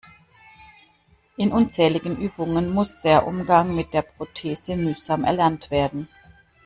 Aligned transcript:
In 1.37 1.51
unzähligen 1.51 2.17
Übungen 2.17 2.71
muss 2.71 2.99
der 3.01 3.27
Umgang 3.27 3.75
mit 3.75 3.93
der 3.93 4.01
Prothese 4.01 4.75
mühsam 4.75 5.23
erlernt 5.23 5.69
werden. 5.69 6.07